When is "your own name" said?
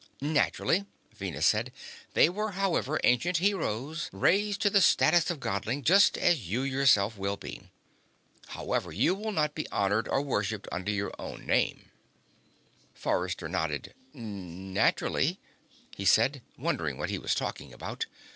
10.91-11.91